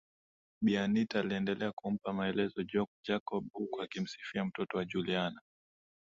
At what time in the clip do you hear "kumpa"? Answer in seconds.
1.71-2.13